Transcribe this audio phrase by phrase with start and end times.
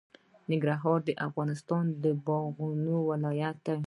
[0.49, 3.75] ننګرهار د افغانستان د باغونو ولایت دی.